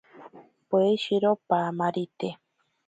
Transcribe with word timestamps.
Poeshiro 0.69 1.31
paamarite. 1.47 2.29